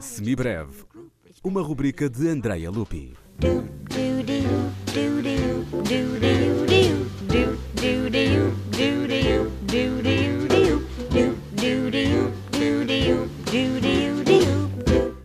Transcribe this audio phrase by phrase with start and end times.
[0.00, 0.84] Semibreve,
[1.42, 3.14] uma rubrica de Andrea Lupi.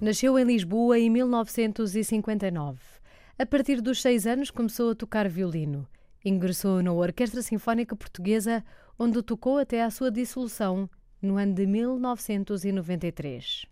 [0.00, 2.78] Nasceu em Lisboa em 1959.
[3.38, 5.86] A partir dos seis anos começou a tocar violino.
[6.24, 8.64] Ingressou na Orquestra Sinfónica Portuguesa,
[8.98, 10.90] onde tocou até à sua dissolução
[11.22, 13.66] no ano de 1993.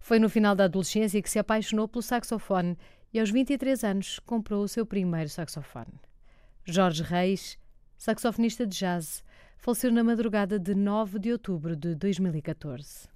[0.00, 2.76] Foi no final da adolescência que se apaixonou pelo saxofone
[3.12, 6.00] e, aos 23 anos, comprou o seu primeiro saxofone.
[6.64, 7.58] Jorge Reis,
[7.96, 9.22] saxofonista de jazz,
[9.58, 13.08] faleceu na madrugada de 9 de outubro de 2014.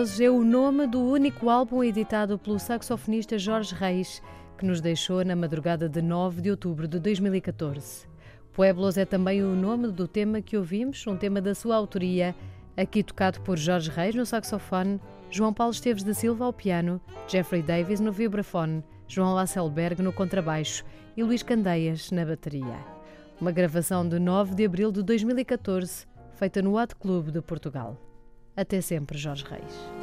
[0.00, 4.22] Pueblos é o nome do único álbum editado pelo saxofonista Jorge Reis,
[4.56, 8.08] que nos deixou na madrugada de 9 de outubro de 2014.
[8.50, 12.34] Pueblos é também o nome do tema que ouvimos, um tema da sua autoria,
[12.78, 14.98] aqui tocado por Jorge Reis no saxofone,
[15.30, 16.98] João Paulo Esteves da Silva ao piano,
[17.28, 20.82] Jeffrey Davis no vibrafone, João Lasselberg no contrabaixo
[21.14, 22.78] e Luís Candeias na bateria.
[23.38, 28.09] Uma gravação de 9 de abril de 2014, feita no Hot Club de Portugal.
[28.60, 29.99] Até sempre, Jorge Reis.